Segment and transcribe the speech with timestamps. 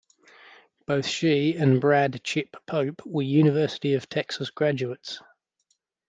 [0.87, 5.21] Both she and Brad "Chip" Pope were University of Texas graduates.